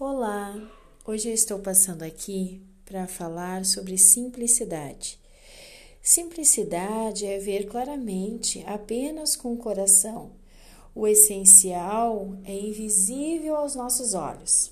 Olá, 0.00 0.54
hoje 1.04 1.28
eu 1.28 1.34
estou 1.34 1.58
passando 1.58 2.04
aqui 2.04 2.62
para 2.84 3.08
falar 3.08 3.64
sobre 3.64 3.98
simplicidade. 3.98 5.18
Simplicidade 6.00 7.26
é 7.26 7.40
ver 7.40 7.66
claramente 7.66 8.62
apenas 8.64 9.34
com 9.34 9.52
o 9.52 9.56
coração. 9.56 10.30
O 10.94 11.04
essencial 11.04 12.32
é 12.44 12.54
invisível 12.54 13.56
aos 13.56 13.74
nossos 13.74 14.14
olhos. 14.14 14.70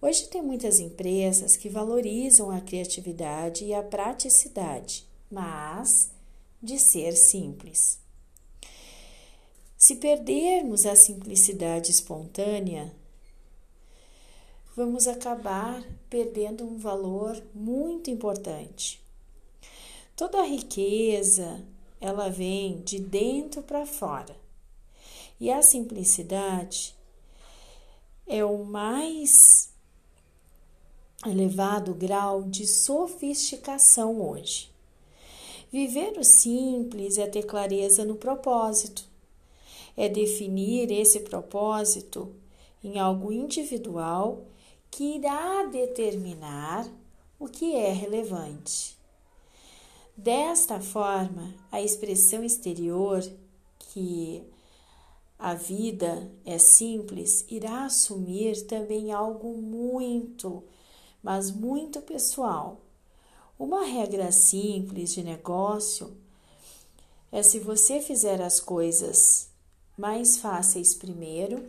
Hoje 0.00 0.26
tem 0.28 0.40
muitas 0.40 0.80
empresas 0.80 1.54
que 1.54 1.68
valorizam 1.68 2.50
a 2.50 2.62
criatividade 2.62 3.66
e 3.66 3.74
a 3.74 3.82
praticidade, 3.82 5.06
mas 5.30 6.10
de 6.62 6.78
ser 6.78 7.12
simples. 7.12 8.00
Se 9.76 9.96
perdermos 9.96 10.86
a 10.86 10.96
simplicidade 10.96 11.90
espontânea, 11.90 12.90
vamos 14.76 15.08
acabar 15.08 15.82
perdendo 16.08 16.64
um 16.64 16.78
valor 16.78 17.42
muito 17.54 18.10
importante. 18.10 19.00
Toda 20.16 20.40
a 20.40 20.44
riqueza, 20.44 21.64
ela 22.00 22.28
vem 22.28 22.80
de 22.82 22.98
dentro 22.98 23.62
para 23.62 23.86
fora. 23.86 24.36
E 25.40 25.50
a 25.50 25.62
simplicidade 25.62 26.94
é 28.26 28.44
o 28.44 28.64
mais 28.64 29.70
elevado 31.26 31.94
grau 31.94 32.42
de 32.42 32.66
sofisticação 32.66 34.20
hoje. 34.20 34.70
Viver 35.72 36.18
o 36.18 36.24
simples 36.24 37.18
é 37.18 37.26
ter 37.26 37.44
clareza 37.44 38.04
no 38.04 38.16
propósito, 38.16 39.04
é 39.96 40.08
definir 40.08 40.90
esse 40.90 41.20
propósito 41.20 42.34
em 42.82 42.98
algo 42.98 43.32
individual 43.32 44.44
que 44.90 45.16
irá 45.16 45.64
determinar 45.66 46.90
o 47.38 47.46
que 47.48 47.74
é 47.74 47.92
relevante. 47.92 48.98
Desta 50.16 50.80
forma, 50.80 51.54
a 51.72 51.80
expressão 51.80 52.44
exterior, 52.44 53.22
que 53.78 54.44
a 55.38 55.54
vida 55.54 56.30
é 56.44 56.58
simples, 56.58 57.46
irá 57.48 57.84
assumir 57.84 58.66
também 58.66 59.10
algo 59.10 59.56
muito, 59.56 60.62
mas 61.22 61.50
muito 61.50 62.02
pessoal. 62.02 62.82
Uma 63.58 63.84
regra 63.84 64.30
simples 64.32 65.14
de 65.14 65.22
negócio 65.22 66.14
é 67.32 67.42
se 67.42 67.58
você 67.58 68.00
fizer 68.00 68.42
as 68.42 68.60
coisas 68.60 69.48
mais 69.96 70.38
fáceis 70.38 70.94
primeiro, 70.94 71.64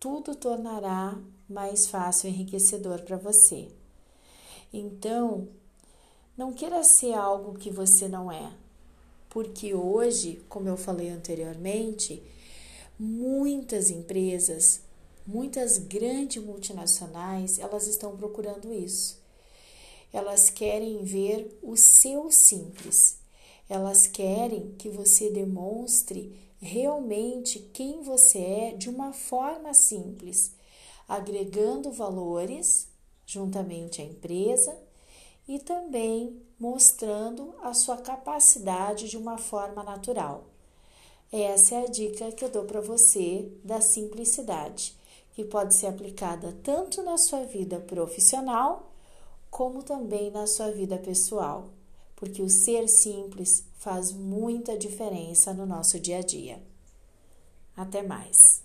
tudo 0.00 0.34
tornará 0.34 1.18
mais 1.48 1.86
fácil 1.86 2.28
e 2.28 2.32
enriquecedor 2.32 3.02
para 3.02 3.16
você. 3.16 3.68
Então, 4.72 5.48
não 6.36 6.52
queira 6.52 6.84
ser 6.84 7.14
algo 7.14 7.58
que 7.58 7.70
você 7.70 8.06
não 8.06 8.30
é, 8.30 8.52
porque 9.28 9.74
hoje, 9.74 10.42
como 10.48 10.68
eu 10.68 10.76
falei 10.76 11.08
anteriormente, 11.08 12.22
muitas 12.98 13.90
empresas, 13.90 14.80
muitas 15.26 15.78
grandes 15.78 16.42
multinacionais, 16.42 17.58
elas 17.58 17.86
estão 17.86 18.16
procurando 18.16 18.72
isso. 18.72 19.18
Elas 20.12 20.48
querem 20.48 21.02
ver 21.04 21.58
o 21.62 21.76
seu 21.76 22.30
simples. 22.30 23.18
Elas 23.68 24.06
querem 24.06 24.72
que 24.78 24.88
você 24.88 25.30
demonstre 25.30 26.34
realmente 26.60 27.60
quem 27.72 28.02
você 28.02 28.38
é 28.38 28.74
de 28.74 28.90
uma 28.90 29.12
forma 29.12 29.72
simples, 29.72 30.54
agregando 31.08 31.90
valores 31.90 32.88
juntamente 33.24 34.02
à 34.02 34.04
empresa 34.04 34.76
e 35.46 35.58
também 35.58 36.40
mostrando 36.58 37.54
a 37.62 37.72
sua 37.72 37.96
capacidade 37.98 39.08
de 39.08 39.16
uma 39.16 39.38
forma 39.38 39.82
natural. 39.82 40.44
Essa 41.30 41.76
é 41.76 41.84
a 41.84 41.86
dica 41.86 42.32
que 42.32 42.44
eu 42.44 42.50
dou 42.50 42.64
para 42.64 42.80
você 42.80 43.52
da 43.62 43.80
simplicidade, 43.80 44.96
que 45.32 45.44
pode 45.44 45.74
ser 45.74 45.86
aplicada 45.86 46.56
tanto 46.62 47.02
na 47.02 47.16
sua 47.16 47.44
vida 47.44 47.78
profissional 47.78 48.92
como 49.50 49.82
também 49.82 50.30
na 50.30 50.46
sua 50.46 50.70
vida 50.70 50.98
pessoal 50.98 51.70
porque 52.18 52.42
o 52.42 52.50
ser 52.50 52.88
simples 52.88 53.64
faz 53.78 54.10
muita 54.10 54.76
diferença 54.76 55.54
no 55.54 55.64
nosso 55.64 56.00
dia 56.00 56.18
a 56.18 56.20
dia. 56.20 56.60
Até 57.76 58.02
mais! 58.02 58.60